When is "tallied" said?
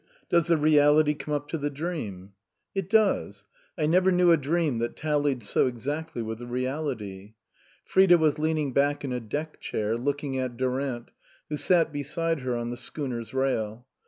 4.95-5.43